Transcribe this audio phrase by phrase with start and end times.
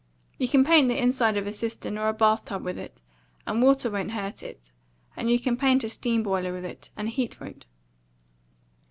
[0.39, 2.99] You can paint the inside of a cistern or a bath tub with it,
[3.45, 4.71] and water won't hurt it;
[5.15, 7.67] and you can paint a steam boiler with it, and heat won't.